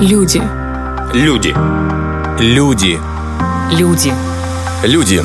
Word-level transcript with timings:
Люди. 0.00 0.40
Люди. 1.12 1.54
Люди. 2.40 2.98
Люди. 3.70 4.12
Люди. 4.82 5.22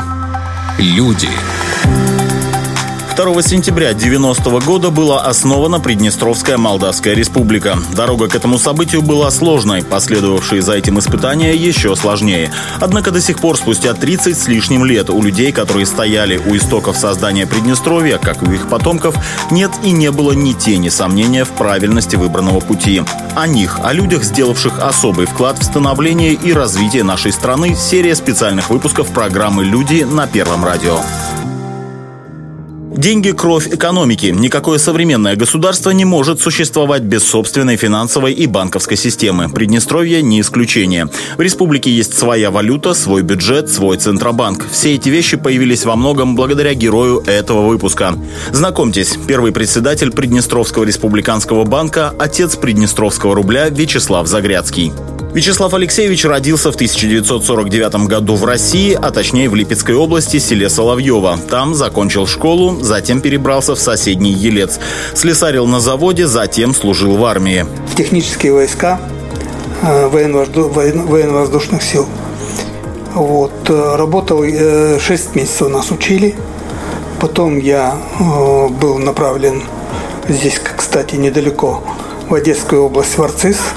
Люди. 0.79 1.29
2 3.15 3.41
сентября 3.43 3.93
90 3.93 4.49
года 4.59 4.89
была 4.89 5.21
основана 5.21 5.79
Приднестровская 5.79 6.57
Молдавская 6.57 7.13
Республика. 7.13 7.77
Дорога 7.95 8.27
к 8.27 8.35
этому 8.35 8.57
событию 8.57 9.01
была 9.01 9.31
сложной, 9.31 9.85
последовавшие 9.85 10.61
за 10.61 10.73
этим 10.73 10.99
испытания 10.99 11.55
еще 11.55 11.95
сложнее. 11.95 12.51
Однако 12.81 13.11
до 13.11 13.21
сих 13.21 13.39
пор, 13.39 13.57
спустя 13.57 13.93
30 13.93 14.37
с 14.37 14.47
лишним 14.49 14.83
лет, 14.83 15.09
у 15.09 15.21
людей, 15.21 15.53
которые 15.53 15.85
стояли 15.85 16.37
у 16.37 16.57
истоков 16.57 16.97
создания 16.97 17.47
Приднестровья, 17.47 18.17
как 18.17 18.43
у 18.43 18.51
их 18.51 18.67
потомков, 18.67 19.15
нет 19.49 19.71
и 19.81 19.91
не 19.91 20.11
было 20.11 20.33
ни 20.33 20.51
тени 20.51 20.89
сомнения 20.89 21.45
в 21.45 21.51
правильности 21.51 22.17
выбранного 22.17 22.59
пути. 22.59 23.01
О 23.33 23.47
них, 23.47 23.79
о 23.81 23.93
людях, 23.93 24.25
сделавших 24.25 24.79
особый 24.79 25.25
вклад 25.25 25.57
в 25.57 25.63
становление 25.63 26.33
и 26.33 26.51
развитие 26.51 27.03
нашей 27.03 27.31
страны, 27.31 27.75
серия 27.75 28.13
специальных 28.13 28.69
выпусков 28.69 29.07
программы 29.07 29.63
«Люди» 29.63 30.03
на 30.03 30.27
Первом 30.27 30.65
радио. 30.65 30.99
Деньги– 32.97 33.31
кровь 33.37 33.67
экономики. 33.67 34.27
Никакое 34.27 34.77
современное 34.77 35.35
государство 35.35 35.89
не 35.89 36.05
может 36.05 36.39
существовать 36.39 37.01
без 37.01 37.23
собственной 37.23 37.75
финансовой 37.75 38.31
и 38.31 38.47
банковской 38.47 38.95
системы. 38.95 39.49
Приднестровье– 39.49 40.21
не 40.23 40.39
исключение. 40.39 41.09
В 41.37 41.41
республике 41.41 41.91
есть 41.91 42.17
своя 42.17 42.51
валюта, 42.51 42.93
свой 42.93 43.21
бюджет, 43.21 43.69
свой 43.69 43.97
центробанк. 43.97 44.65
Все 44.71 44.95
эти 44.95 45.09
вещи 45.09 45.35
появились 45.35 45.83
во 45.83 45.97
многом 45.97 46.37
благодаря 46.37 46.73
герою 46.73 47.21
этого 47.27 47.67
выпуска. 47.67 48.17
Знакомьтесь, 48.51 49.17
первый 49.27 49.51
председатель 49.51 50.11
Приднестровского 50.11 50.85
республиканского 50.85 51.65
банка– 51.65 52.13
отец 52.19 52.55
Приднестровского 52.55 53.35
рубля 53.35 53.67
Вячеслав 53.67 54.25
Загрядский. 54.27 54.93
Вячеслав 55.35 55.73
Алексеевич 55.73 56.23
родился 56.23 56.71
в 56.71 56.75
1949 56.75 58.07
году 58.07 58.35
в 58.35 58.45
России, 58.45 58.93
а 58.93 59.11
точнее 59.11 59.49
в 59.49 59.55
Липецкой 59.55 59.95
области, 59.95 60.39
селе 60.39 60.69
Соловьево. 60.69 61.37
Там 61.49 61.75
закончил 61.75 62.25
школу, 62.25 62.79
затем 62.81 63.19
перебрался 63.19 63.75
в 63.75 63.79
соседний 63.79 64.31
Елец. 64.31 64.79
Слесарил 65.13 65.67
на 65.67 65.81
заводе, 65.81 66.25
затем 66.25 66.73
служил 66.73 67.17
в 67.17 67.25
армии. 67.25 67.65
Технические 67.97 68.53
войска 68.53 69.01
э, 69.81 70.07
военно-воздушных 70.07 71.83
сил. 71.83 72.07
Вот. 73.13 73.51
Э, 73.67 73.97
работал 73.97 74.41
6 74.41 74.51
э, 74.53 74.99
месяцев 75.37 75.67
нас 75.67 75.91
учили. 75.91 76.33
Потом 77.19 77.57
я 77.57 77.97
был 78.79 78.99
направлен 78.99 79.63
здесь, 80.29 80.61
кстати, 80.77 81.17
недалеко, 81.17 81.83
в 82.29 82.33
Одесскую 82.33 82.83
область, 82.83 83.17
в 83.17 83.21
Арцис– 83.21 83.57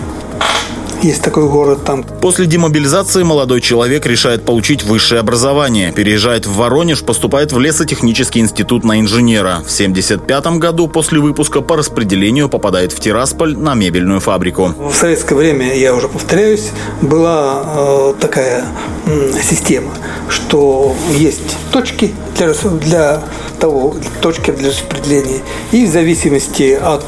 есть 1.03 1.23
такой 1.23 1.49
город 1.49 1.85
там. 1.85 2.03
После 2.03 2.47
демобилизации 2.47 3.23
молодой 3.23 3.61
человек 3.61 4.07
решает 4.07 4.45
получить 4.45 4.83
высшее 4.83 5.21
образование. 5.21 5.93
Переезжает 5.93 6.47
в 6.47 6.55
Воронеж, 6.57 7.03
поступает 7.03 7.53
в 7.53 7.59
лесотехнический 7.59 8.41
институт 8.41 8.85
на 8.85 9.01
инженера. 9.01 9.63
В 9.67 9.71
1975 9.73 10.59
году 10.59 10.89
после 10.89 11.21
выпуска 11.21 11.61
по 11.61 11.77
распределению 11.77 12.49
попадает 12.49 12.93
в 12.93 13.01
Тирасполь 13.01 13.57
на 13.57 13.75
мебельную 13.75 14.21
фабрику. 14.21 14.75
В 14.77 14.95
советское 14.95 15.35
время, 15.35 15.75
я 15.77 15.95
уже 15.95 16.09
повторяюсь, 16.09 16.71
была 17.01 17.63
э, 17.65 18.15
такая 18.21 18.65
э, 19.07 19.33
система, 19.43 19.93
что 20.29 20.95
есть 21.11 21.57
точки 21.73 22.15
для, 22.37 22.53
для 22.81 23.23
того, 23.61 23.97
точки 24.21 24.51
для 24.51 24.71
распределения. 24.71 25.41
И 25.73 25.87
в 25.87 25.91
зависимости 25.91 26.73
от 26.81 27.07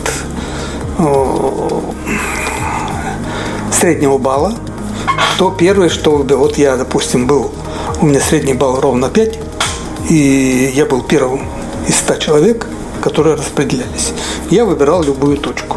э, 0.98 1.80
среднего 3.72 4.18
балла, 4.18 4.54
то 5.38 5.50
первое, 5.50 5.88
что 5.88 6.18
вот 6.18 6.58
я, 6.58 6.76
допустим, 6.76 7.26
был, 7.26 7.52
у 8.00 8.06
меня 8.06 8.20
средний 8.20 8.54
балл 8.54 8.80
ровно 8.80 9.08
5, 9.08 9.38
и 10.08 10.72
я 10.74 10.86
был 10.86 11.02
первым 11.02 11.48
из 11.88 11.96
100 11.96 12.14
человек, 12.16 12.66
которые 13.00 13.36
распределялись. 13.36 14.12
Я 14.50 14.64
выбирал 14.64 15.02
любую 15.02 15.36
точку. 15.36 15.76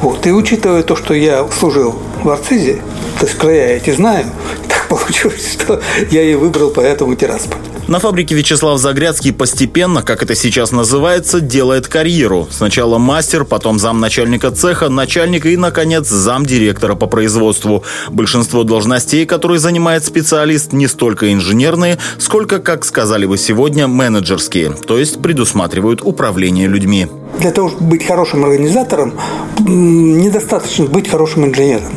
Вот. 0.00 0.26
И 0.26 0.32
учитывая 0.32 0.82
то, 0.82 0.94
что 0.96 1.14
я 1.14 1.46
служил 1.48 1.96
в 2.22 2.28
Арцизе, 2.30 2.82
то 3.18 3.26
есть 3.26 3.38
края 3.38 3.76
эти 3.76 3.90
знаю, 3.90 4.26
так 4.68 4.88
получилось, 4.88 5.52
что 5.52 5.80
я 6.10 6.22
и 6.22 6.34
выбрал 6.34 6.70
поэтому 6.70 7.14
Тирасполь. 7.14 7.58
На 7.88 8.00
фабрике 8.00 8.34
Вячеслав 8.34 8.78
Загрядский 8.78 9.32
постепенно, 9.32 10.02
как 10.02 10.22
это 10.22 10.34
сейчас 10.34 10.72
называется, 10.72 11.40
делает 11.40 11.88
карьеру. 11.88 12.46
Сначала 12.50 12.98
мастер, 12.98 13.46
потом 13.46 13.78
замначальника 13.78 14.50
цеха, 14.50 14.90
начальник 14.90 15.46
и, 15.46 15.56
наконец, 15.56 16.06
замдиректора 16.06 16.96
по 16.96 17.06
производству. 17.06 17.84
Большинство 18.10 18.62
должностей, 18.62 19.24
которые 19.24 19.58
занимает 19.58 20.04
специалист, 20.04 20.74
не 20.74 20.86
столько 20.86 21.32
инженерные, 21.32 21.96
сколько, 22.18 22.58
как 22.58 22.84
сказали 22.84 23.24
бы 23.24 23.38
сегодня, 23.38 23.88
менеджерские, 23.88 24.72
то 24.72 24.98
есть 24.98 25.22
предусматривают 25.22 26.02
управление 26.02 26.68
людьми. 26.68 27.06
Для 27.38 27.52
того, 27.52 27.70
чтобы 27.70 27.86
быть 27.86 28.06
хорошим 28.06 28.44
организатором, 28.44 29.14
недостаточно 29.60 30.84
быть 30.84 31.08
хорошим 31.08 31.46
инженером. 31.46 31.92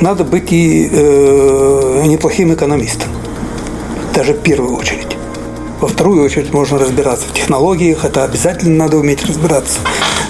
Надо 0.00 0.22
быть 0.22 0.52
и 0.52 0.88
э, 0.92 2.02
неплохим 2.06 2.54
экономистом 2.54 3.15
даже 4.16 4.32
в 4.32 4.40
первую 4.40 4.76
очередь. 4.76 5.14
Во 5.78 5.88
вторую 5.88 6.24
очередь 6.24 6.50
можно 6.50 6.78
разбираться 6.78 7.28
в 7.28 7.34
технологиях, 7.34 8.06
это 8.06 8.24
обязательно 8.24 8.84
надо 8.84 8.96
уметь 8.96 9.22
разбираться, 9.26 9.78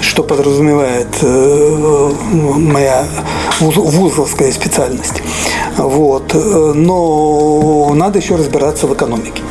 что 0.00 0.24
подразумевает 0.24 1.06
э, 1.22 2.10
моя 2.32 3.06
вузовская 3.60 4.50
специальность. 4.50 5.22
Вот. 5.76 6.34
Но 6.34 7.92
надо 7.94 8.18
еще 8.18 8.34
разбираться 8.34 8.88
в 8.88 8.94
экономике. 8.94 9.42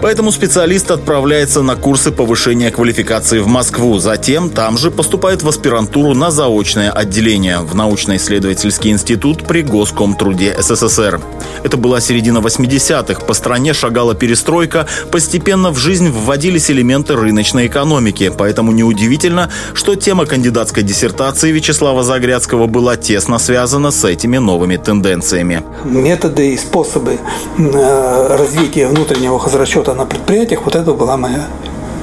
Поэтому 0.00 0.30
специалист 0.30 0.90
отправляется 0.92 1.62
на 1.62 1.74
курсы 1.74 2.12
повышения 2.12 2.70
квалификации 2.70 3.40
в 3.40 3.48
Москву. 3.48 3.98
Затем 3.98 4.48
там 4.48 4.78
же 4.78 4.92
поступает 4.92 5.42
в 5.42 5.48
аспирантуру 5.48 6.14
на 6.14 6.30
заочное 6.30 6.90
отделение 6.90 7.58
в 7.58 7.74
научно-исследовательский 7.74 8.92
институт 8.92 9.44
при 9.44 9.62
Госкомтруде 9.62 10.56
СССР. 10.56 11.20
Это 11.64 11.76
была 11.76 12.00
середина 12.00 12.38
80-х. 12.38 13.22
По 13.22 13.34
стране 13.34 13.72
шагала 13.72 14.14
перестройка. 14.14 14.86
Постепенно 15.10 15.70
в 15.70 15.78
жизнь 15.78 16.10
вводились 16.10 16.70
элементы 16.70 17.16
рыночной 17.16 17.66
экономики. 17.66 18.32
Поэтому 18.36 18.70
неудивительно, 18.70 19.50
что 19.74 19.96
тема 19.96 20.26
кандидатской 20.26 20.84
диссертации 20.84 21.50
Вячеслава 21.50 22.04
Загрядского 22.04 22.66
была 22.66 22.96
тесно 22.96 23.38
связана 23.38 23.90
с 23.90 24.04
этими 24.04 24.38
новыми 24.38 24.76
тенденциями. 24.76 25.64
Методы 25.84 26.54
и 26.54 26.56
способы 26.56 27.18
э, 27.58 28.36
развития 28.36 28.86
внутреннего 28.86 29.40
хозрасчета 29.40 29.87
работа 29.88 29.94
на 29.94 30.06
предприятиях, 30.06 30.64
вот 30.64 30.74
это 30.74 30.92
была 30.92 31.16
моя 31.16 31.48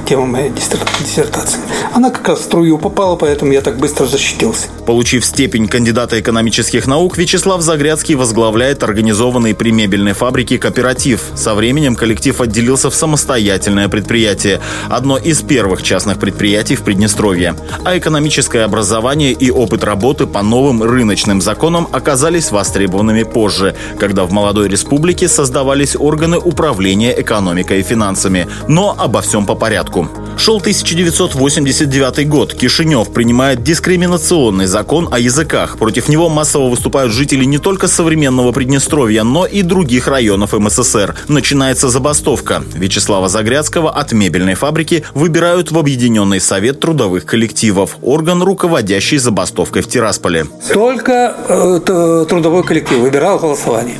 тема 0.06 0.26
моей 0.26 0.50
диссертации. 0.50 1.58
Она 1.92 2.10
как 2.10 2.28
раз 2.28 2.40
в 2.40 2.42
струю 2.44 2.78
попала, 2.78 3.16
поэтому 3.16 3.52
я 3.52 3.60
так 3.60 3.78
быстро 3.78 4.06
защитился. 4.06 4.68
Получив 4.86 5.24
степень 5.24 5.66
кандидата 5.66 6.20
экономических 6.20 6.86
наук, 6.86 7.18
Вячеслав 7.18 7.60
Загрядский 7.60 8.14
возглавляет 8.14 8.82
организованный 8.82 9.54
при 9.54 9.72
мебельной 9.72 10.12
фабрике 10.12 10.58
кооператив. 10.58 11.22
Со 11.34 11.54
временем 11.54 11.96
коллектив 11.96 12.40
отделился 12.40 12.88
в 12.90 12.94
самостоятельное 12.94 13.88
предприятие. 13.88 14.60
Одно 14.88 15.18
из 15.18 15.42
первых 15.42 15.82
частных 15.82 16.18
предприятий 16.18 16.76
в 16.76 16.82
Приднестровье. 16.82 17.56
А 17.84 17.98
экономическое 17.98 18.64
образование 18.64 19.32
и 19.32 19.50
опыт 19.50 19.82
работы 19.82 20.26
по 20.26 20.42
новым 20.42 20.82
рыночным 20.82 21.40
законам 21.40 21.88
оказались 21.90 22.52
востребованными 22.52 23.24
позже, 23.24 23.74
когда 23.98 24.24
в 24.24 24.32
молодой 24.32 24.68
республике 24.68 25.28
создавались 25.28 25.96
органы 25.96 26.38
управления 26.38 27.20
экономикой 27.20 27.80
и 27.80 27.82
финансами. 27.82 28.46
Но 28.68 28.94
обо 28.96 29.20
всем 29.20 29.46
по 29.46 29.54
порядку 29.54 29.95
порядку. 29.96 30.08
Шел 30.38 30.58
1989 30.58 32.28
год. 32.28 32.54
Кишинев 32.54 33.12
принимает 33.12 33.62
дискриминационный 33.62 34.66
закон 34.66 35.08
о 35.10 35.18
языках. 35.18 35.78
Против 35.78 36.08
него 36.08 36.28
массово 36.28 36.68
выступают 36.68 37.12
жители 37.12 37.44
не 37.44 37.58
только 37.58 37.88
современного 37.88 38.52
Приднестровья, 38.52 39.22
но 39.24 39.46
и 39.46 39.62
других 39.62 40.08
районов 40.08 40.52
МССР. 40.52 41.14
Начинается 41.28 41.88
забастовка. 41.88 42.62
Вячеслава 42.74 43.28
Загрядского 43.28 43.90
от 43.90 44.12
мебельной 44.12 44.54
фабрики 44.54 45.04
выбирают 45.14 45.70
в 45.70 45.78
Объединенный 45.78 46.40
совет 46.40 46.80
трудовых 46.80 47.24
коллективов, 47.24 47.96
орган, 48.02 48.42
руководящий 48.42 49.18
забастовкой 49.18 49.82
в 49.82 49.88
Тирасполе. 49.88 50.46
Только 50.72 51.34
э, 51.48 52.26
трудовой 52.28 52.62
коллектив 52.62 52.98
выбирал 52.98 53.38
голосование. 53.38 53.96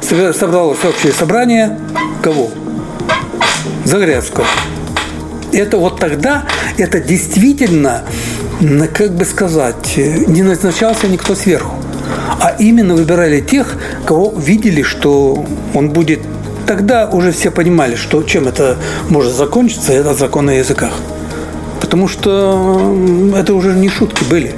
Собралось 0.00 0.84
общее 0.84 1.12
собрание. 1.12 1.78
Кого? 2.22 2.50
Загрядского 3.84 4.46
это 5.52 5.76
вот 5.78 5.98
тогда, 6.00 6.44
это 6.78 7.00
действительно, 7.00 8.02
как 8.92 9.14
бы 9.14 9.24
сказать, 9.24 9.96
не 9.96 10.42
назначался 10.42 11.08
никто 11.08 11.34
сверху, 11.34 11.76
а 12.40 12.54
именно 12.58 12.94
выбирали 12.94 13.40
тех, 13.40 13.76
кого 14.04 14.32
видели, 14.36 14.82
что 14.82 15.44
он 15.74 15.90
будет 15.90 16.20
Тогда 16.66 17.08
уже 17.08 17.30
все 17.30 17.52
понимали, 17.52 17.94
что 17.94 18.24
чем 18.24 18.48
это 18.48 18.76
может 19.08 19.32
закончиться, 19.32 19.92
это 19.92 20.14
закон 20.14 20.48
о 20.48 20.52
языках. 20.52 20.90
Потому 21.80 22.08
что 22.08 22.92
это 23.36 23.54
уже 23.54 23.72
не 23.74 23.88
шутки 23.88 24.24
были. 24.24 24.52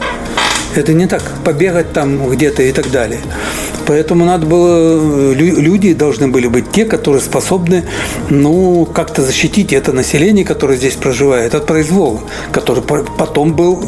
Это 0.75 0.95
не 0.95 1.07
так 1.07 1.23
побегать 1.45 1.93
там 1.93 2.31
где-то 2.31 2.63
и 2.63 2.73
так 2.73 2.91
далее. 2.91 3.21
Поэтому 3.89 4.27
надо 4.27 4.45
было, 4.45 5.33
люди 5.33 5.95
должны 5.95 6.29
были 6.29 6.47
быть 6.47 6.71
те, 6.71 6.85
которые 6.85 7.23
способны, 7.23 7.85
ну, 8.29 8.85
как-то 8.85 9.23
защитить 9.23 9.73
это 9.73 9.95
население, 9.95 10.45
которое 10.45 10.77
здесь 10.77 10.93
проживает, 10.93 11.55
от 11.55 11.67
произвола, 11.67 12.21
который 12.53 12.83
потом 12.83 13.55
был 13.55 13.83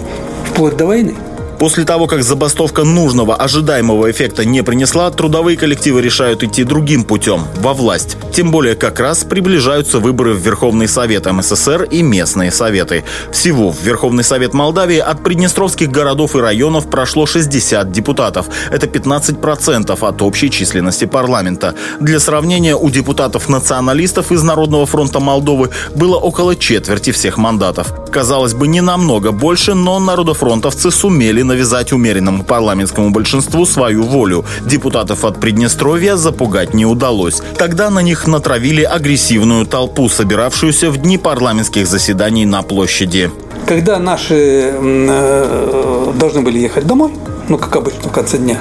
вплоть 0.47 0.79
до 0.79 0.87
войны. 0.87 1.17
После 1.61 1.85
того, 1.85 2.07
как 2.07 2.23
забастовка 2.23 2.85
нужного, 2.85 3.37
ожидаемого 3.37 4.11
эффекта 4.11 4.47
не 4.47 4.62
принесла, 4.62 5.11
трудовые 5.11 5.59
коллективы 5.59 6.01
решают 6.01 6.43
идти 6.43 6.65
другим 6.65 7.05
путем– 7.05 7.45
во 7.57 7.75
власть. 7.75 8.17
Тем 8.33 8.51
более 8.51 8.77
как 8.77 8.99
раз 8.99 9.25
приближаются 9.25 9.99
выборы 9.99 10.33
в 10.33 10.39
Верховный 10.39 10.89
Совет 10.89 11.31
МССР 11.31 11.83
и 11.83 12.01
местные 12.01 12.51
советы. 12.51 13.05
Всего 13.31 13.71
в 13.73 13.83
Верховный 13.83 14.25
Совет 14.25 14.55
Молдавии 14.55 14.97
от 14.97 15.23
приднестровских 15.23 15.91
городов 15.91 16.35
и 16.35 16.39
районов 16.39 16.89
прошло 16.89 17.27
60 17.27 17.93
депутатов. 17.93 18.47
Это 18.71 18.87
15% 18.87 19.99
от 20.01 20.23
общей 20.23 20.51
численности 20.51 21.05
парламента. 21.05 21.75
Для 22.01 22.21
сравнения, 22.21 22.75
у 22.75 22.89
депутатов-националистов 22.89 24.33
из 24.33 24.43
Народного 24.43 24.87
фронта 24.87 25.21
Молдовы 25.21 25.69
было 25.95 26.17
около 26.17 26.57
четверти 26.57 27.11
всех 27.11 27.37
мандатов. 27.37 27.93
Казалось 28.11 28.55
бы, 28.55 28.67
не 28.67 28.81
намного 28.81 29.31
больше, 29.31 29.75
но 29.75 29.99
народофронтовцы 29.99 30.91
сумели 30.91 31.50
навязать 31.50 31.93
умеренному 31.93 32.44
парламентскому 32.44 33.11
большинству 33.11 33.67
свою 33.67 34.05
волю. 34.05 34.44
Депутатов 34.64 35.25
от 35.25 35.41
Приднестровья 35.41 36.17
запугать 36.17 36.75
не 36.75 36.87
удалось. 36.87 37.43
Тогда 37.58 37.91
на 37.91 38.02
них 38.02 38.29
натравили 38.29 38.85
агрессивную 38.85 39.67
толпу, 39.67 40.08
собиравшуюся 40.08 40.91
в 40.91 40.97
дни 40.99 41.19
парламентских 41.19 41.88
заседаний 41.88 42.47
на 42.47 42.62
площади. 42.62 43.32
Когда 43.67 43.99
наши 43.99 44.73
э, 44.75 46.12
должны 46.14 46.43
были 46.43 46.61
ехать 46.61 46.87
домой, 46.87 47.11
ну, 47.49 47.58
как 47.58 47.75
обычно, 47.75 48.08
в 48.08 48.12
конце 48.12 48.38
дня, 48.38 48.61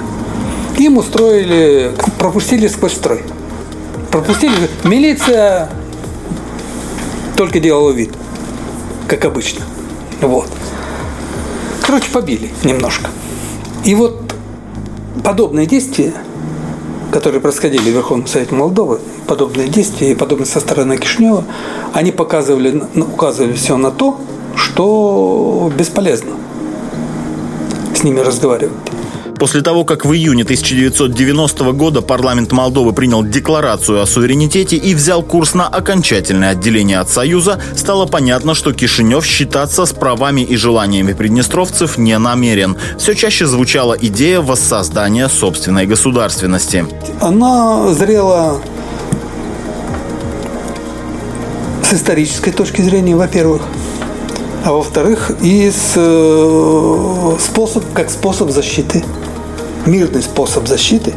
им 0.80 0.97
устроили, 0.97 1.91
пропустили 2.18 2.68
сквозь 2.68 2.94
строй. 2.94 3.21
Пропустили. 4.09 4.68
Милиция 4.83 5.69
только 7.38 7.59
делала 7.59 7.91
вид, 7.91 8.09
как 9.07 9.25
обычно. 9.25 9.62
Вот. 10.21 10.50
Короче, 11.89 12.12
побили 12.12 12.51
немножко. 12.63 13.09
И 13.83 13.95
вот 13.95 14.21
подобные 15.24 15.65
действия, 15.65 16.13
которые 17.12 17.41
происходили 17.41 17.81
в 17.81 17.95
Верховном 17.95 18.27
Совете 18.27 18.53
Молдовы, 18.53 19.00
подобные 19.25 19.69
действия 19.69 20.12
и 20.12 20.13
подобные 20.13 20.45
со 20.45 20.59
стороны 20.59 20.97
Кишнева, 20.97 21.44
они 21.91 22.12
показывали, 22.12 22.83
указывали 22.95 23.53
все 23.53 23.75
на 23.75 23.89
то, 23.89 24.21
что 24.56 25.71
бесполезно 25.75 26.33
с 27.95 28.03
ними 28.03 28.19
разговаривать. 28.19 28.77
После 29.39 29.62
того, 29.62 29.86
как 29.86 30.03
в 30.03 30.13
июне 30.13 30.44
1990 30.44 31.71
года 31.71 32.01
парламент 32.01 32.51
Молдовы 32.51 32.91
принял 32.91 33.24
декларацию 33.24 34.01
о 34.01 34.06
суверенитете 34.06 34.75
и 34.75 34.94
взял 34.94 35.24
курс 35.24 35.53
на 35.53 35.65
окончательное 35.65 36.50
отделение 36.50 37.00
от 37.00 37.09
Союза, 37.09 37.62
стало 37.74 38.06
понятно, 38.06 38.53
что 38.53 38.74
Кишинев 38.74 39.25
считаться 39.25 39.86
с 39.86 39.94
правами 39.94 40.41
и 40.41 40.57
желаниями 40.57 41.13
приднестровцев 41.13 41.97
не 41.97 42.18
намерен. 42.18 42.75
Все 42.97 43.15
чаще 43.15 43.45
звучала 43.45 43.94
идея 43.94 44.41
воссоздания 44.41 45.30
собственной 45.30 45.86
государственности. 45.86 46.86
Она 47.21 47.94
зрела 47.94 48.57
с 51.81 51.94
исторической 51.94 52.51
точки 52.51 52.81
зрения, 52.81 53.15
во-первых, 53.15 53.62
а 54.65 54.74
во-вторых, 54.74 55.31
и 55.41 55.71
с, 55.71 55.94
э, 55.95 57.38
способ, 57.39 57.86
как 57.94 58.09
способ 58.09 58.51
защиты 58.51 59.06
мирный 59.85 60.21
способ 60.21 60.67
защиты 60.67 61.13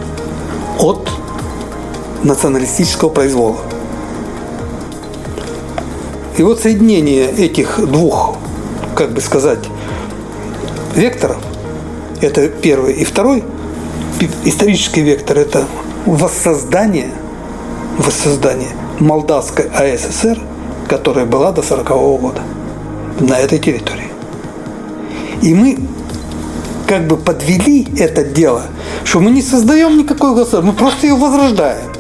от 0.79 1.09
националистического 2.23 3.09
произвола. 3.09 3.59
И 6.37 6.43
вот 6.43 6.61
соединение 6.61 7.31
этих 7.31 7.79
двух, 7.91 8.39
как 8.95 9.13
бы 9.13 9.21
сказать, 9.21 9.61
векторов, 10.95 11.39
это 12.21 12.49
первый 12.49 12.95
и 12.95 13.05
второй, 13.05 13.45
исторический 14.45 15.03
вектор– 15.03 15.39
это 15.39 15.67
воссоздание, 16.07 17.11
воссоздание 17.99 18.71
Молдавской 18.99 19.67
АССР, 19.67 20.39
которая 20.89 21.27
была 21.27 21.53
до 21.53 21.63
40 21.63 21.91
-го 21.91 22.19
года 22.19 22.43
на 23.21 23.39
этой 23.39 23.59
территории. 23.59 24.11
И 25.43 25.55
мы 25.55 25.79
как 26.87 27.07
бы 27.07 27.17
подвели 27.17 27.87
это 27.99 28.25
дело, 28.25 28.63
что 29.05 29.21
мы 29.21 29.31
не 29.31 29.43
создаем 29.43 29.99
никакой 29.99 30.35
государства, 30.35 30.63
мы 30.63 30.73
просто 30.73 31.07
ее 31.07 31.15
возрождаем. 31.15 31.92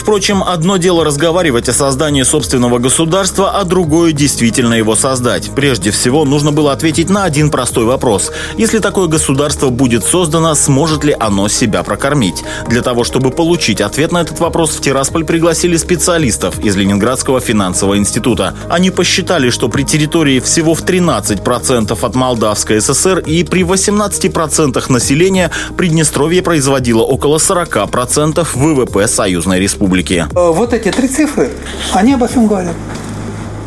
Впрочем, 0.00 0.42
одно 0.42 0.78
дело 0.78 1.04
разговаривать 1.04 1.68
о 1.68 1.74
создании 1.74 2.22
собственного 2.22 2.78
государства, 2.78 3.60
а 3.60 3.64
другое 3.64 4.12
действительно 4.12 4.72
его 4.72 4.96
создать. 4.96 5.50
Прежде 5.54 5.90
всего, 5.90 6.24
нужно 6.24 6.52
было 6.52 6.72
ответить 6.72 7.10
на 7.10 7.24
один 7.24 7.50
простой 7.50 7.84
вопрос. 7.84 8.32
Если 8.56 8.78
такое 8.78 9.08
государство 9.08 9.68
будет 9.68 10.02
создано, 10.02 10.54
сможет 10.54 11.04
ли 11.04 11.14
оно 11.20 11.48
себя 11.48 11.82
прокормить? 11.82 12.42
Для 12.66 12.80
того, 12.80 13.04
чтобы 13.04 13.30
получить 13.30 13.82
ответ 13.82 14.10
на 14.10 14.22
этот 14.22 14.40
вопрос, 14.40 14.70
в 14.70 14.80
Тирасполь 14.80 15.26
пригласили 15.26 15.76
специалистов 15.76 16.58
из 16.60 16.76
Ленинградского 16.76 17.38
финансового 17.38 17.98
института. 17.98 18.54
Они 18.70 18.90
посчитали, 18.90 19.50
что 19.50 19.68
при 19.68 19.82
территории 19.82 20.40
всего 20.40 20.74
в 20.74 20.82
13% 20.82 21.98
от 22.00 22.14
Молдавской 22.14 22.80
ССР 22.80 23.18
и 23.18 23.44
при 23.44 23.64
18% 23.64 24.90
населения 24.90 25.50
Приднестровье 25.76 26.40
производило 26.40 27.02
около 27.02 27.36
40% 27.36 28.48
ВВП 28.54 29.06
Союзной 29.06 29.60
Республики 29.60 29.89
республики. 29.90 30.26
Э, 30.34 30.52
вот 30.52 30.72
эти 30.72 30.90
три 30.90 31.08
цифры, 31.08 31.50
они 31.92 32.14
обо 32.14 32.26
всем 32.26 32.46
говорят. 32.46 32.74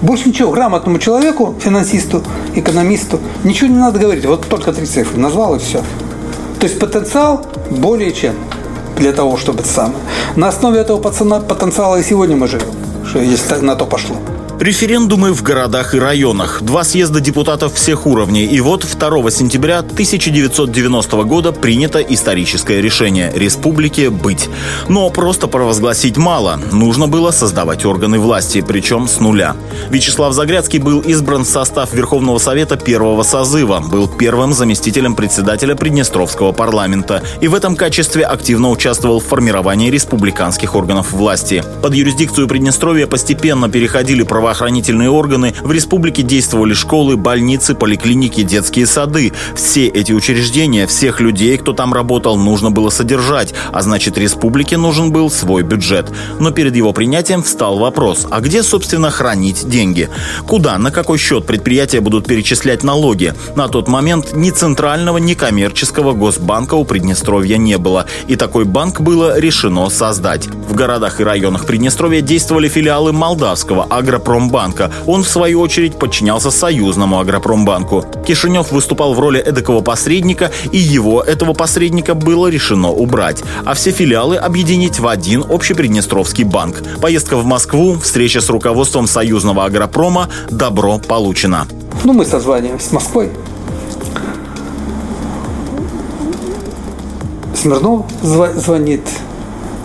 Больше 0.01 0.29
ничего 0.29 0.51
грамотному 0.51 0.99
человеку, 0.99 1.55
финансисту, 1.59 2.23
экономисту, 2.55 3.19
ничего 3.43 3.69
не 3.69 3.77
надо 3.77 3.99
говорить. 3.99 4.25
Вот 4.25 4.47
только 4.47 4.73
три 4.73 4.85
цифры. 4.85 5.19
Назвал 5.19 5.55
и 5.55 5.59
все. 5.59 5.81
То 6.59 6.67
есть 6.67 6.79
потенциал 6.79 7.45
более 7.69 8.11
чем 8.11 8.35
для 8.97 9.13
того, 9.13 9.37
чтобы 9.37 9.59
это 9.59 9.69
самое. 9.69 9.99
На 10.35 10.49
основе 10.49 10.79
этого 10.79 10.99
потенциала 10.99 11.97
и 11.97 12.03
сегодня 12.03 12.35
мы 12.35 12.47
живем, 12.47 12.67
что 13.05 13.19
если 13.19 13.55
на 13.55 13.75
то 13.75 13.85
пошло. 13.85 14.17
Референдумы 14.63 15.33
в 15.33 15.43
городах 15.43 15.93
и 15.93 15.99
районах. 15.99 16.61
Два 16.61 16.85
съезда 16.85 17.19
депутатов 17.19 17.73
всех 17.73 18.07
уровней. 18.07 18.45
И 18.45 18.61
вот 18.61 18.87
2 18.97 19.29
сентября 19.29 19.79
1990 19.79 21.23
года 21.23 21.51
принято 21.51 21.99
историческое 21.99 22.81
решение– 22.81 23.29
республике 23.35 24.09
быть. 24.09 24.49
Но 24.87 25.09
просто 25.09 25.47
провозгласить 25.49 26.15
мало. 26.15 26.61
Нужно 26.71 27.07
было 27.07 27.31
создавать 27.31 27.83
органы 27.83 28.19
власти, 28.19 28.63
причем 28.65 29.09
с 29.09 29.19
нуля. 29.19 29.57
Вячеслав 29.89 30.33
Загрядский 30.33 30.79
был 30.79 31.01
избран 31.01 31.43
в 31.43 31.49
состав 31.49 31.91
Верховного 31.91 32.37
Совета 32.37 32.77
первого 32.77 33.23
созыва, 33.23 33.81
был 33.81 34.07
первым 34.07 34.53
заместителем 34.53 35.15
председателя 35.15 35.75
Приднестровского 35.75 36.53
парламента 36.53 37.21
и 37.41 37.49
в 37.49 37.55
этом 37.55 37.75
качестве 37.75 38.23
активно 38.23 38.69
участвовал 38.69 39.19
в 39.19 39.25
формировании 39.25 39.89
республиканских 39.89 40.73
органов 40.73 41.11
власти. 41.11 41.65
Под 41.81 41.93
юрисдикцию 41.93 42.47
Приднестровья 42.47 43.07
постепенно 43.07 43.67
переходили 43.67 44.23
права 44.23 44.52
правоохранительные 44.53 45.09
органы, 45.09 45.55
в 45.63 45.71
республике 45.71 46.21
действовали 46.21 46.73
школы, 46.73 47.17
больницы, 47.17 47.73
поликлиники, 47.73 48.43
детские 48.43 48.85
сады. 48.85 49.33
Все 49.55 49.87
эти 49.87 50.11
учреждения, 50.11 50.85
всех 50.85 51.19
людей, 51.19 51.57
кто 51.57 51.73
там 51.73 51.91
работал, 51.91 52.37
нужно 52.37 52.69
было 52.69 52.91
содержать, 52.91 53.53
а 53.71 53.81
значит 53.81 54.17
республике 54.17 54.77
нужен 54.77 55.11
был 55.11 55.31
свой 55.31 55.63
бюджет. 55.63 56.11
Но 56.39 56.51
перед 56.51 56.75
его 56.75 56.93
принятием 56.93 57.41
встал 57.41 57.79
вопрос, 57.79 58.27
а 58.29 58.41
где, 58.41 58.61
собственно, 58.61 59.09
хранить 59.09 59.67
деньги? 59.67 60.09
Куда, 60.45 60.77
на 60.77 60.91
какой 60.91 61.17
счет 61.17 61.47
предприятия 61.47 61.99
будут 61.99 62.27
перечислять 62.27 62.83
налоги? 62.83 63.33
На 63.55 63.67
тот 63.67 63.87
момент 63.87 64.33
ни 64.33 64.51
центрального, 64.51 65.17
ни 65.17 65.33
коммерческого 65.33 66.13
госбанка 66.13 66.75
у 66.75 66.85
Приднестровья 66.85 67.57
не 67.57 67.79
было, 67.79 68.05
и 68.27 68.35
такой 68.35 68.65
банк 68.65 69.01
было 69.01 69.39
решено 69.39 69.89
создать. 69.89 70.47
В 70.47 70.75
городах 70.75 71.19
и 71.19 71.23
районах 71.23 71.65
Приднестровья 71.65 72.21
действовали 72.21 72.67
филиалы 72.67 73.13
Молдавского 73.13 73.85
агропромышленного 73.89 74.42
Агропромбанка. 74.43 74.91
Он, 75.07 75.23
в 75.23 75.27
свою 75.27 75.61
очередь, 75.61 75.97
подчинялся 75.97 76.51
Союзному 76.51 77.19
Агропромбанку. 77.19 78.05
Кишинев 78.25 78.71
выступал 78.71 79.13
в 79.13 79.19
роли 79.19 79.39
эдакого 79.39 79.81
посредника, 79.81 80.51
и 80.71 80.77
его, 80.77 81.21
этого 81.21 81.53
посредника, 81.53 82.13
было 82.13 82.47
решено 82.47 82.89
убрать, 82.89 83.43
а 83.65 83.73
все 83.73 83.91
филиалы 83.91 84.37
объединить 84.37 84.99
в 84.99 85.07
один 85.07 85.45
общеприднестровский 85.49 86.43
банк. 86.43 86.83
Поездка 87.01 87.37
в 87.37 87.45
Москву, 87.45 87.97
встреча 87.99 88.41
с 88.41 88.49
руководством 88.49 89.07
Союзного 89.07 89.65
Агропрома, 89.65 90.29
добро 90.49 90.99
получено. 90.99 91.67
Ну, 92.03 92.13
мы 92.13 92.25
созваниваемся 92.25 92.87
с 92.87 92.91
Москвой. 92.91 93.29
Смирнов 97.55 98.05
звонит 98.21 99.01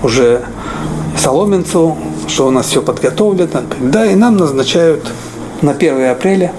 уже 0.02 0.44
Соломенцу, 1.16 1.96
что 2.28 2.46
у 2.46 2.50
нас 2.50 2.66
все 2.66 2.82
подготовлено, 2.82 3.62
да, 3.80 4.06
и 4.06 4.14
нам 4.14 4.36
назначают 4.36 5.10
на 5.62 5.72
1 5.72 6.10
апреля 6.10 6.52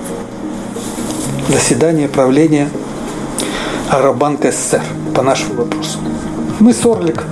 заседание 1.48 2.08
правления 2.08 2.70
Агробанк 3.90 4.44
СССР 4.44 4.82
по 5.16 5.22
нашему 5.22 5.56
вопросу. 5.56 6.00
Мы 6.60 6.74
с 6.74 6.86
Орлик 6.86 7.24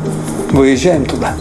выезжаем 0.52 1.06
туда. 1.06 1.36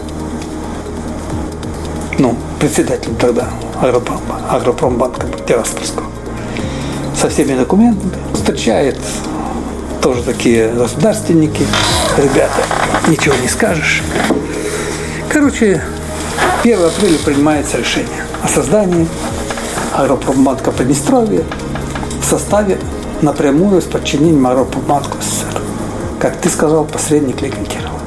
Ну, 2.19 2.35
председатель 2.59 3.13
тогда 3.15 3.47
Агропрома, 3.81 4.41
Агропромбанка 4.49 5.27
Тираспольского. 5.47 6.07
Со 7.15 7.29
всеми 7.29 7.57
документами. 7.57 8.11
Встречает 8.33 8.97
тоже 10.01 10.23
такие 10.23 10.69
государственники. 10.69 11.65
Ребята, 12.17 12.63
ничего 13.07 13.35
не 13.41 13.47
скажешь. 13.47 14.03
Короче, 15.29 15.81
1 16.63 16.85
апреля 16.85 17.17
принимается 17.19 17.77
решение 17.77 18.25
о 18.41 18.47
создании 18.47 19.07
Агропромбанка 19.93 20.71
Приднестровья 20.71 21.43
в 22.19 22.25
составе 22.25 22.79
напрямую 23.21 23.81
с 23.81 23.85
подчинением 23.85 24.45
Агропромбанку 24.47 25.17
СССР. 25.21 25.61
Как 26.19 26.35
ты 26.37 26.49
сказал, 26.49 26.85
посредник 26.85 27.41
Ликвикирова. 27.41 27.97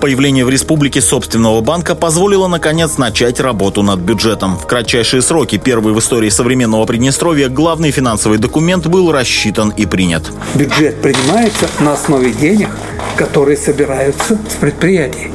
Появление 0.00 0.44
в 0.44 0.50
республике 0.50 1.00
собственного 1.00 1.60
банка 1.60 1.94
позволило, 1.94 2.48
наконец, 2.48 2.98
начать 2.98 3.38
работу 3.38 3.84
над 3.84 4.00
бюджетом. 4.00 4.58
В 4.58 4.66
кратчайшие 4.66 5.22
сроки, 5.22 5.58
первый 5.58 5.94
в 5.94 5.98
истории 6.00 6.28
современного 6.28 6.84
Приднестровья, 6.86 7.48
главный 7.48 7.92
финансовый 7.92 8.38
документ 8.38 8.88
был 8.88 9.12
рассчитан 9.12 9.72
и 9.76 9.86
принят. 9.86 10.24
Бюджет 10.54 11.00
принимается 11.00 11.68
на 11.78 11.92
основе 11.92 12.32
денег, 12.32 12.70
которые 13.14 13.56
собираются 13.56 14.36
с 14.50 14.54
предприятий. 14.54 15.30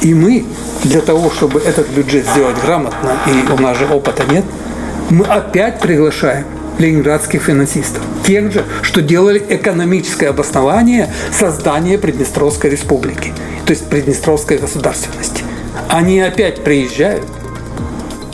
И 0.00 0.14
мы 0.14 0.46
для 0.84 1.00
того, 1.00 1.30
чтобы 1.30 1.60
этот 1.60 1.88
бюджет 1.88 2.26
сделать 2.26 2.56
грамотно, 2.62 3.18
и 3.26 3.52
у 3.52 3.60
нас 3.60 3.76
же 3.76 3.86
опыта 3.86 4.24
нет, 4.30 4.44
мы 5.10 5.24
опять 5.24 5.80
приглашаем 5.80 6.46
ленинградских 6.78 7.42
финансистов. 7.42 8.02
Тех 8.26 8.52
же, 8.52 8.64
что 8.82 9.02
делали 9.02 9.44
экономическое 9.48 10.28
обоснование 10.28 11.12
создания 11.32 11.98
Приднестровской 11.98 12.70
республики, 12.70 13.32
то 13.66 13.72
есть 13.72 13.86
Приднестровской 13.88 14.58
государственности. 14.58 15.44
Они 15.88 16.20
опять 16.20 16.62
приезжают, 16.62 17.24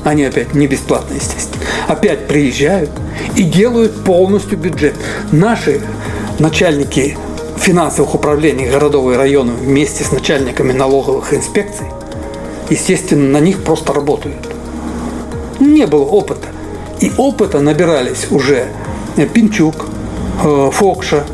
они 0.03 0.25
опять 0.25 0.55
не 0.55 0.67
бесплатно, 0.67 1.15
естественно, 1.15 1.65
опять 1.89 2.27
приезжают 2.27 2.91
и 3.37 3.43
делают 3.43 4.05
полностью 4.05 4.59
бюджет. 4.59 4.95
Наши 5.33 5.81
начальники 6.39 7.17
финансовых 7.57 8.15
управлений 8.15 8.67
городов 8.67 9.11
и 9.13 9.17
районов 9.17 9.57
вместе 9.57 10.05
с 10.05 10.13
начальниками 10.13 10.73
налоговых 10.73 11.33
инспекций, 11.33 11.87
естественно, 12.71 13.28
на 13.28 13.40
них 13.40 13.62
просто 13.62 13.92
работают. 13.92 14.49
Не 15.61 15.87
было 15.87 16.04
опыта. 16.04 16.49
И 17.00 17.12
опыта 17.16 17.61
набирались 17.61 18.28
уже 18.30 18.68
Пинчук, 19.33 19.87
э, 20.42 20.71
Фокша, 20.73 21.25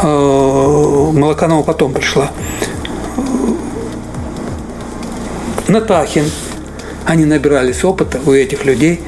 э, 0.00 0.06
Молоканова 0.06 1.62
потом 1.62 1.92
пришла, 1.92 2.30
Натахин. 5.68 6.24
Они 7.04 7.24
набирались 7.24 7.84
опыта 7.84 8.20
у 8.26 8.32
этих 8.32 8.64
людей 8.64 9.00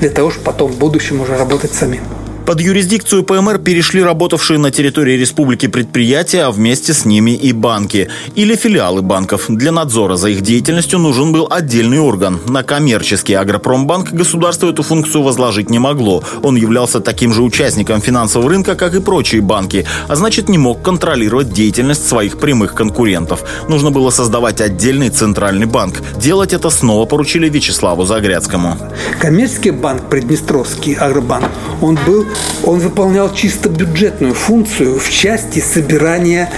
для 0.00 0.10
того, 0.10 0.30
чтобы 0.30 0.46
потом 0.46 0.70
в 0.70 0.78
будущем 0.78 1.20
уже 1.20 1.36
работать 1.36 1.72
самим. 1.72 2.02
Под 2.48 2.62
юрисдикцию 2.62 3.24
ПМР 3.24 3.58
перешли 3.58 4.02
работавшие 4.02 4.58
на 4.58 4.70
территории 4.70 5.18
республики 5.18 5.68
предприятия, 5.68 6.44
а 6.44 6.50
вместе 6.50 6.94
с 6.94 7.04
ними 7.04 7.32
и 7.32 7.52
банки. 7.52 8.08
Или 8.36 8.56
филиалы 8.56 9.02
банков. 9.02 9.44
Для 9.48 9.70
надзора 9.70 10.16
за 10.16 10.30
их 10.30 10.40
деятельностью 10.40 10.98
нужен 10.98 11.30
был 11.30 11.46
отдельный 11.50 11.98
орган. 11.98 12.40
На 12.48 12.62
коммерческий 12.62 13.34
агропромбанк 13.34 14.12
государство 14.12 14.70
эту 14.70 14.82
функцию 14.82 15.24
возложить 15.24 15.68
не 15.68 15.78
могло. 15.78 16.24
Он 16.42 16.56
являлся 16.56 17.00
таким 17.00 17.34
же 17.34 17.42
участником 17.42 18.00
финансового 18.00 18.48
рынка, 18.48 18.76
как 18.76 18.94
и 18.94 19.00
прочие 19.00 19.42
банки, 19.42 19.84
а 20.08 20.16
значит 20.16 20.48
не 20.48 20.56
мог 20.56 20.80
контролировать 20.80 21.52
деятельность 21.52 22.08
своих 22.08 22.38
прямых 22.38 22.74
конкурентов. 22.74 23.44
Нужно 23.68 23.90
было 23.90 24.08
создавать 24.08 24.62
отдельный 24.62 25.10
центральный 25.10 25.66
банк. 25.66 26.00
Делать 26.16 26.54
это 26.54 26.70
снова 26.70 27.04
поручили 27.04 27.50
Вячеславу 27.50 28.06
Загрядскому. 28.06 28.78
Коммерческий 29.20 29.72
банк, 29.72 30.08
Приднестровский 30.08 30.94
агробанк, 30.94 31.50
он 31.80 31.98
был 32.06 32.26
он 32.64 32.78
выполнял 32.80 33.32
чисто 33.32 33.68
бюджетную 33.68 34.34
функцию 34.34 34.98
в 34.98 35.08
части 35.10 35.60
собирания 35.60 36.50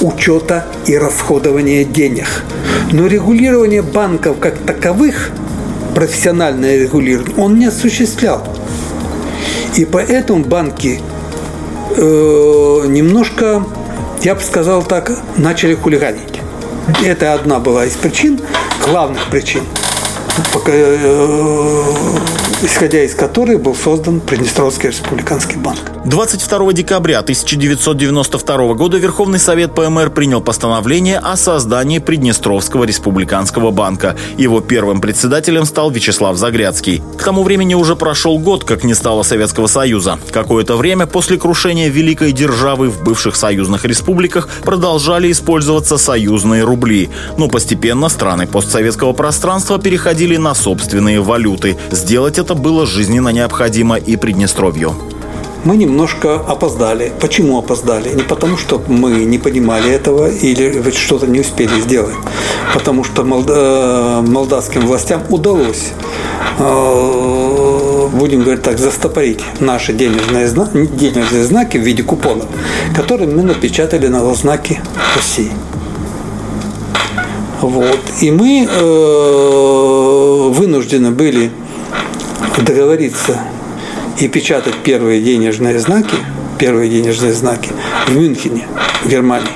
учета 0.00 0.66
и 0.86 0.96
расходования 0.96 1.84
денег. 1.84 2.44
Но 2.92 3.06
регулирование 3.06 3.82
банков 3.82 4.38
как 4.38 4.58
таковых, 4.58 5.30
профессиональное 5.94 6.78
регулирование, 6.78 7.34
он 7.36 7.58
не 7.58 7.66
осуществлял. 7.66 8.46
И 9.76 9.84
поэтому 9.84 10.44
банки 10.44 11.00
э, 11.96 12.00
немножко, 12.88 13.64
я 14.22 14.34
бы 14.34 14.40
сказал 14.40 14.82
так, 14.82 15.18
начали 15.36 15.74
хулиганить. 15.74 16.40
Это 17.04 17.34
одна 17.34 17.58
была 17.58 17.84
из 17.84 17.94
причин, 17.94 18.40
главных 18.86 19.28
причин– 19.30 19.62
Э, 20.66 21.84
исходя 22.62 23.04
из 23.04 23.14
которой 23.14 23.56
был 23.56 23.74
создан 23.74 24.20
Приднестровский 24.20 24.88
республиканский 24.88 25.56
банк. 25.56 25.78
22 26.04 26.72
декабря 26.72 27.18
1992 27.20 28.74
года 28.74 28.98
Верховный 28.98 29.38
Совет 29.38 29.74
ПМР 29.74 30.10
принял 30.10 30.40
постановление 30.40 31.18
о 31.18 31.36
создании 31.36 31.98
Приднестровского 31.98 32.84
республиканского 32.84 33.70
банка. 33.70 34.16
Его 34.36 34.60
первым 34.60 35.00
председателем 35.00 35.66
стал 35.66 35.90
Вячеслав 35.90 36.36
Загрядский. 36.36 37.02
К 37.18 37.22
тому 37.22 37.42
времени 37.42 37.74
уже 37.74 37.94
прошел 37.94 38.38
год, 38.38 38.64
как 38.64 38.84
не 38.84 38.94
стало 38.94 39.22
Советского 39.22 39.66
Союза. 39.66 40.18
Какое-то 40.30 40.76
время 40.76 41.06
после 41.06 41.36
крушения 41.36 41.88
великой 41.88 42.32
державы 42.32 42.88
в 42.88 43.02
бывших 43.02 43.36
союзных 43.36 43.84
республиках 43.84 44.48
продолжали 44.64 45.30
использоваться 45.30 45.98
союзные 45.98 46.64
рубли. 46.64 47.10
Но 47.36 47.48
постепенно 47.48 48.08
страны 48.08 48.46
постсоветского 48.46 49.12
пространства 49.12 49.78
переходили 49.78 50.36
на 50.36 50.54
собственные 50.54 51.20
валюты. 51.20 51.76
Сделать 51.90 52.38
это 52.38 52.47
было 52.54 52.86
жизненно 52.86 53.30
необходимо 53.30 53.96
и 53.96 54.16
Приднестровью 54.16 54.94
мы 55.64 55.76
немножко 55.76 56.36
опоздали. 56.36 57.12
Почему 57.20 57.58
опоздали? 57.58 58.14
Не 58.14 58.22
потому, 58.22 58.56
что 58.56 58.80
мы 58.86 59.10
не 59.24 59.38
понимали 59.38 59.90
этого 59.90 60.30
или 60.30 60.90
что-то 60.92 61.26
не 61.26 61.40
успели 61.40 61.80
сделать. 61.80 62.14
Потому 62.72 63.04
что 63.04 63.22
э, 63.22 64.22
молдавским 64.26 64.86
властям 64.86 65.22
удалось 65.28 65.92
э, 66.58 68.08
будем 68.12 68.42
говорить 68.42 68.62
так, 68.62 68.78
застопорить 68.78 69.40
наши 69.60 69.92
денежные, 69.92 70.48
знаки, 70.48 70.86
денежные 70.86 71.44
знаки 71.44 71.76
в 71.76 71.82
виде 71.82 72.02
купонов, 72.02 72.46
которые 72.94 73.28
мы 73.28 73.42
напечатали 73.42 74.06
на 74.08 74.34
знаки 74.34 74.80
России. 75.16 75.50
Вот. 77.60 78.00
И 78.20 78.30
мы 78.30 78.68
э, 78.70 80.48
вынуждены 80.50 81.10
были 81.10 81.50
договориться 82.62 83.40
и 84.18 84.28
печатать 84.28 84.74
первые 84.82 85.22
денежные 85.22 85.78
знаки, 85.78 86.16
первые 86.58 86.90
денежные 86.90 87.32
знаки 87.32 87.70
в 88.06 88.16
Мюнхене, 88.16 88.66
в 89.04 89.08
Германии. 89.08 89.48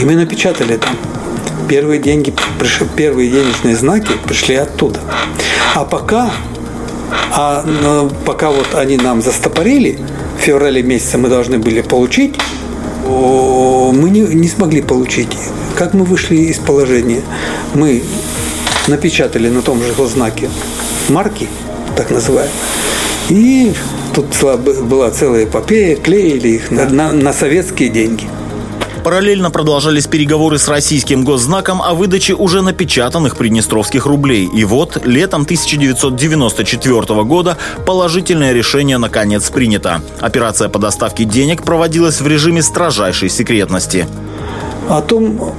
И 0.00 0.04
мы 0.04 0.14
напечатали 0.14 0.76
там. 0.76 0.96
Первые 1.68 1.98
деньги, 1.98 2.32
первые 2.96 3.30
денежные 3.30 3.74
знаки 3.76 4.12
пришли 4.26 4.54
оттуда. 4.56 5.00
А 5.74 5.84
пока, 5.84 6.30
а, 7.32 7.64
ну, 7.64 8.10
пока 8.26 8.50
вот 8.50 8.74
они 8.74 8.96
нам 8.98 9.22
застопорили, 9.22 9.98
в 10.38 10.42
феврале 10.42 10.82
месяце 10.82 11.16
мы 11.16 11.28
должны 11.28 11.58
были 11.58 11.80
получить, 11.80 12.34
мы 13.06 14.10
не, 14.10 14.20
не 14.20 14.48
смогли 14.48 14.82
получить. 14.82 15.30
Как 15.76 15.94
мы 15.94 16.04
вышли 16.04 16.36
из 16.36 16.58
положения? 16.58 17.22
Мы 17.74 18.02
напечатали 18.86 19.48
на 19.48 19.62
том 19.62 19.82
же 19.82 19.92
знаке 20.06 20.50
марки, 21.08 21.48
так 21.96 22.10
называемые, 22.10 22.52
и 23.28 23.72
тут 24.14 24.26
была 24.82 25.10
целая 25.10 25.44
эпопея, 25.44 25.96
клеили 25.96 26.48
их 26.48 26.70
на, 26.70 26.88
на, 26.88 27.12
на 27.12 27.32
советские 27.32 27.88
деньги. 27.88 28.28
Параллельно 29.02 29.50
продолжались 29.50 30.06
переговоры 30.06 30.58
с 30.58 30.66
российским 30.66 31.24
госзнаком 31.24 31.82
о 31.82 31.92
выдаче 31.92 32.32
уже 32.34 32.62
напечатанных 32.62 33.36
приднестровских 33.36 34.06
рублей. 34.06 34.48
И 34.54 34.64
вот 34.64 35.04
летом 35.04 35.42
1994 35.42 37.24
года 37.24 37.58
положительное 37.84 38.52
решение 38.52 38.96
наконец 38.96 39.50
принято. 39.50 40.00
Операция 40.20 40.70
по 40.70 40.78
доставке 40.78 41.24
денег 41.24 41.64
проводилась 41.64 42.22
в 42.22 42.26
режиме 42.26 42.62
строжайшей 42.62 43.28
секретности. 43.28 44.06
О 44.88 45.02
том, 45.02 45.54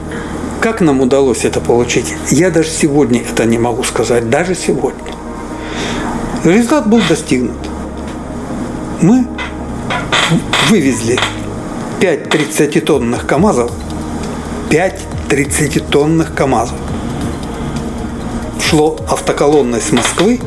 как 0.60 0.82
нам 0.82 1.02
удалось 1.02 1.46
это 1.46 1.62
получить, 1.62 2.16
я 2.32 2.50
даже 2.50 2.70
сегодня 2.70 3.22
это 3.22 3.46
не 3.46 3.60
могу 3.60 3.84
сказать. 3.84 4.28
Даже 4.28 4.56
сегодня. 4.56 5.15
Результат 6.46 6.88
был 6.88 7.02
достигнут. 7.10 7.58
Мы 9.02 9.26
вывезли 10.70 11.18
5 12.00 12.28
30-тонных 12.28 13.26
КАМАЗов, 13.26 13.72
5 14.70 15.02
30-тонных 15.28 16.36
КАМАЗов. 16.36 16.78
Шло 18.62 18.96
автоколонной 19.10 19.82
с 19.82 19.92
Москвы 19.92 20.40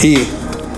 и 0.00 0.26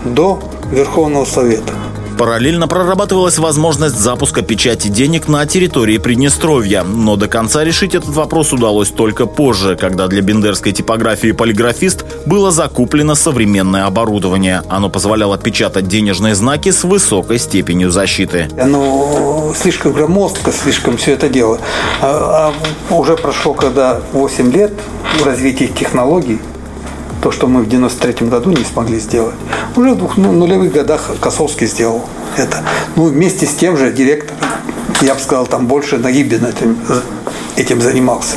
до 0.05 0.43
Верховного 0.73 1.25
Совета. 1.25 1.73
Параллельно 2.17 2.69
прорабатывалась 2.69 3.39
возможность 3.39 3.99
запуска 3.99 4.43
печати 4.43 4.89
денег 4.89 5.29
на 5.29 5.45
территории 5.47 5.99
Приднестровья, 5.99 6.85
но 6.85 7.17
до 7.17 7.29
конца 7.29 7.65
решить 7.65 7.95
этот 7.95 8.11
вопрос 8.11 8.53
удалось 8.53 8.91
только 8.91 9.27
позже, 9.27 9.77
когда 9.77 10.07
для 10.07 10.23
бендерской 10.23 10.73
типографии 10.73 11.33
«Полиграфист» 11.33 12.05
было 12.27 12.51
закуплено 12.51 13.15
современное 13.15 13.87
оборудование. 13.87 14.63
Оно 14.69 14.89
позволяло 14.89 15.39
печатать 15.39 15.89
денежные 15.89 16.35
знаки 16.35 16.71
с 16.71 16.85
высокой 16.85 17.39
степенью 17.39 17.91
защиты. 17.91 18.49
Оно 18.59 19.53
слишком 19.57 19.93
громоздко, 19.93 20.53
слишком 20.53 20.97
все 20.97 21.13
это 21.13 21.29
дело. 21.29 21.59
А, 22.01 22.53
а 22.91 22.95
уже 22.95 23.17
прошло 23.17 23.55
когда 23.55 24.01
8 24.13 24.53
лет 24.53 24.73
в 25.19 25.25
развитии 25.25 25.67
технологий, 25.67 26.39
то, 27.25 27.33
что 27.33 27.47
мы 27.47 27.63
в 27.63 27.69
93 27.71 28.29
году 28.29 28.51
не 28.51 28.65
смогли 28.65 29.01
сделать. 29.01 29.35
Уже 29.77 29.95
в 29.95 29.97
двух 29.97 30.19
ну, 30.19 30.31
нулевых 30.31 30.71
годах 30.73 31.11
Косовский 31.23 31.67
сделал 31.67 32.05
это. 32.37 32.63
Ну, 32.97 33.05
вместе 33.05 33.47
с 33.47 33.55
тем 33.55 33.79
же 33.79 33.91
директором, 33.91 34.37
я 35.01 35.15
бы 35.15 35.21
сказал, 35.21 35.47
там 35.47 35.67
больше 35.67 35.97
Нагибин 35.97 36.45
этим, 36.45 36.77
этим 37.57 37.81
занимался. 37.81 38.37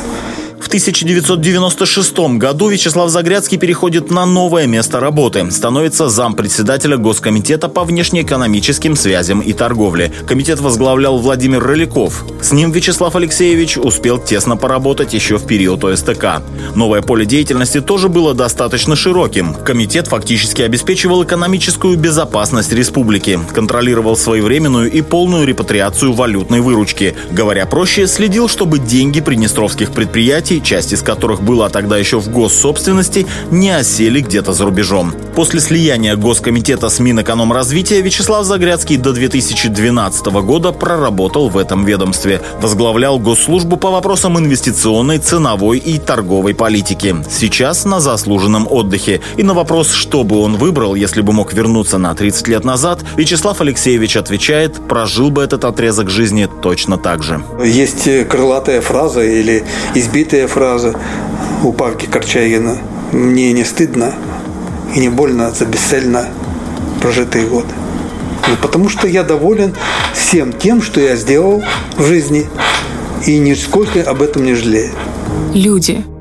В 0.68 0.70
1996 0.70 2.36
году 2.36 2.68
Вячеслав 2.68 3.08
Загрядский 3.08 3.56
переходит 3.56 4.10
на 4.10 4.26
новое 4.26 4.66
место 4.66 5.00
работы. 5.00 5.50
Становится 5.50 6.10
зампредседателя 6.10 6.98
Госкомитета 6.98 7.70
по 7.70 7.84
внешнеэкономическим 7.84 8.94
связям 8.94 9.40
и 9.40 9.54
торговле. 9.54 10.12
Комитет 10.26 10.60
возглавлял 10.60 11.16
Владимир 11.16 11.62
Рыляков. 11.62 12.26
С 12.42 12.52
ним 12.52 12.70
Вячеслав 12.70 13.16
Алексеевич 13.16 13.78
успел 13.78 14.18
тесно 14.18 14.58
поработать 14.58 15.14
еще 15.14 15.38
в 15.38 15.46
период 15.46 15.82
ОСТК. 15.84 16.42
Новое 16.74 17.00
поле 17.00 17.24
деятельности 17.24 17.80
тоже 17.80 18.10
было 18.10 18.34
достаточно 18.34 18.94
широким. 18.94 19.54
Комитет 19.54 20.08
фактически 20.08 20.60
обеспечивал 20.60 21.24
экономическую 21.24 21.96
безопасность 21.96 22.74
республики, 22.74 23.40
контролировал 23.54 24.18
своевременную 24.18 24.92
и 24.92 25.00
полную 25.00 25.46
репатриацию 25.46 26.12
валютной 26.12 26.60
выручки. 26.60 27.14
Говоря 27.30 27.64
проще, 27.64 28.06
следил, 28.06 28.50
чтобы 28.50 28.78
деньги 28.78 29.22
приднестровских 29.22 29.92
предприятий 29.92 30.57
часть 30.60 30.92
из 30.92 31.02
которых 31.02 31.42
была 31.42 31.68
тогда 31.68 31.96
еще 31.96 32.18
в 32.18 32.28
госсобственности, 32.30 33.26
не 33.50 33.70
осели 33.70 34.20
где-то 34.20 34.52
за 34.52 34.64
рубежом. 34.64 35.14
После 35.34 35.60
слияния 35.60 36.16
Госкомитета 36.16 36.88
с 36.88 36.98
Минэкономразвития 36.98 38.00
Вячеслав 38.00 38.44
Загрядский 38.44 38.96
до 38.96 39.12
2012 39.12 40.26
года 40.26 40.72
проработал 40.72 41.48
в 41.48 41.56
этом 41.56 41.84
ведомстве. 41.84 42.40
Возглавлял 42.60 43.18
госслужбу 43.18 43.76
по 43.76 43.90
вопросам 43.90 44.38
инвестиционной, 44.38 45.18
ценовой 45.18 45.78
и 45.78 45.98
торговой 45.98 46.54
политики. 46.54 47.14
Сейчас 47.30 47.84
на 47.84 48.00
заслуженном 48.00 48.66
отдыхе. 48.68 49.20
И 49.36 49.42
на 49.42 49.54
вопрос, 49.54 49.92
что 49.92 50.24
бы 50.24 50.40
он 50.40 50.56
выбрал, 50.56 50.94
если 50.96 51.20
бы 51.20 51.32
мог 51.32 51.52
вернуться 51.52 51.98
на 51.98 52.14
30 52.14 52.48
лет 52.48 52.64
назад, 52.64 53.04
Вячеслав 53.16 53.60
Алексеевич 53.60 54.16
отвечает, 54.16 54.74
прожил 54.88 55.30
бы 55.30 55.42
этот 55.42 55.64
отрезок 55.64 56.10
жизни 56.10 56.48
точно 56.62 56.98
так 56.98 57.22
же. 57.22 57.40
Есть 57.64 58.08
крылатая 58.28 58.80
фраза 58.80 59.22
или 59.22 59.64
избитая 59.94 60.47
фраза 60.48 60.94
у 61.62 61.72
Павки 61.72 62.06
Корчагина 62.06 62.78
«Мне 63.12 63.52
не 63.52 63.64
стыдно 63.64 64.14
и 64.94 65.00
не 65.00 65.08
больно 65.08 65.50
за 65.50 65.66
бесцельно 65.66 66.26
прожитые 67.00 67.46
годы». 67.46 67.72
Ну, 68.48 68.56
потому 68.60 68.88
что 68.88 69.06
я 69.06 69.22
доволен 69.22 69.74
всем 70.14 70.52
тем, 70.52 70.82
что 70.82 71.00
я 71.00 71.16
сделал 71.16 71.62
в 71.96 72.04
жизни, 72.04 72.48
и 73.26 73.38
нисколько 73.38 74.02
об 74.02 74.22
этом 74.22 74.44
не 74.44 74.54
жалею. 74.54 74.92
Люди– 75.54 76.04